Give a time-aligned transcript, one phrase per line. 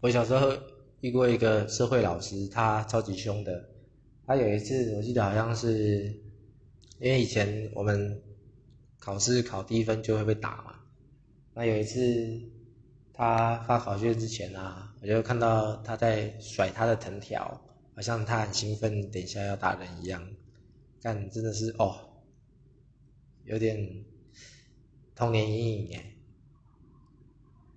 [0.00, 0.52] 我小时候
[1.00, 3.68] 遇过一个社会老师，他超级凶的。
[4.24, 6.04] 他有一次，我记得好像是，
[7.00, 8.22] 因为以前我们
[9.00, 10.74] 考试考低分就会被打嘛。
[11.54, 12.40] 那有一次，
[13.12, 17.60] 他发考卷之前啊，我就看到他在甩他的藤条，
[17.96, 20.24] 好像他很兴奋，等一下要打人一样。
[21.02, 21.96] 但真的是哦，
[23.44, 24.04] 有点
[25.16, 26.14] 童年阴影哎。